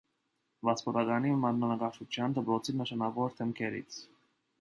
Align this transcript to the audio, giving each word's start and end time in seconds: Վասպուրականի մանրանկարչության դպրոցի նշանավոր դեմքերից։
Վասպուրականի 0.67 1.33
մանրանկարչության 1.43 2.33
դպրոցի 2.39 2.75
նշանավոր 2.79 3.37
դեմքերից։ 3.41 4.01